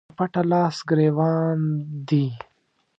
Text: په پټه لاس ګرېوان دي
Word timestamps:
په 0.07 0.11
پټه 0.17 0.41
لاس 0.51 0.77
ګرېوان 0.89 1.59
دي 2.07 2.27